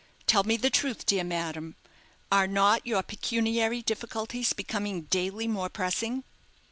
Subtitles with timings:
[0.25, 1.75] Tell me the truth dear madame,
[2.31, 6.23] are not your pecuniary difficulties becoming daily more pressing?"